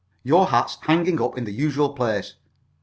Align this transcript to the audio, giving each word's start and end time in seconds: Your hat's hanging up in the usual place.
Your 0.23 0.47
hat's 0.47 0.79
hanging 0.81 1.21
up 1.21 1.37
in 1.37 1.43
the 1.43 1.51
usual 1.51 1.93
place. 1.93 2.33